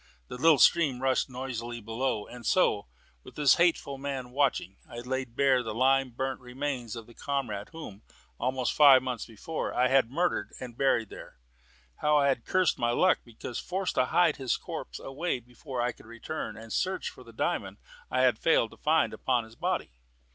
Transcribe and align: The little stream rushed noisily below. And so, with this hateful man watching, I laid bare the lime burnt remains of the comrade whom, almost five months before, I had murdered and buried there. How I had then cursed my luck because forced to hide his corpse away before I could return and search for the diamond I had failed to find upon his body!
The 0.29 0.37
little 0.37 0.57
stream 0.57 0.99
rushed 0.99 1.29
noisily 1.29 1.79
below. 1.79 2.25
And 2.25 2.43
so, 2.43 2.87
with 3.23 3.35
this 3.35 3.57
hateful 3.57 3.99
man 3.99 4.31
watching, 4.31 4.77
I 4.89 4.97
laid 5.01 5.35
bare 5.35 5.61
the 5.61 5.75
lime 5.75 6.09
burnt 6.09 6.39
remains 6.39 6.95
of 6.95 7.05
the 7.05 7.13
comrade 7.13 7.69
whom, 7.69 8.01
almost 8.39 8.73
five 8.73 9.03
months 9.03 9.27
before, 9.27 9.71
I 9.75 9.89
had 9.89 10.09
murdered 10.09 10.53
and 10.59 10.75
buried 10.75 11.09
there. 11.09 11.37
How 11.97 12.17
I 12.17 12.29
had 12.29 12.39
then 12.39 12.43
cursed 12.51 12.79
my 12.79 12.89
luck 12.89 13.19
because 13.23 13.59
forced 13.59 13.93
to 13.93 14.05
hide 14.05 14.37
his 14.37 14.57
corpse 14.57 14.97
away 14.99 15.39
before 15.39 15.83
I 15.83 15.91
could 15.91 16.07
return 16.07 16.57
and 16.57 16.73
search 16.73 17.11
for 17.11 17.23
the 17.23 17.31
diamond 17.31 17.77
I 18.09 18.21
had 18.21 18.39
failed 18.39 18.71
to 18.71 18.77
find 18.77 19.13
upon 19.13 19.43
his 19.43 19.55
body! 19.55 19.91